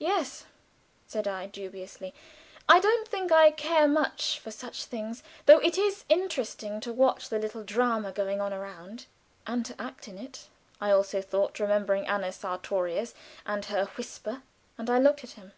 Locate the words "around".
8.52-9.06